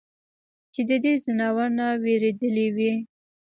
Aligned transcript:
چې 0.73 0.81
د 0.89 0.91
دې 1.03 1.13
ځناورو 1.23 1.65
نه 1.77 1.87
وېرېدلے 2.03 2.67
وي؟ 2.75 2.91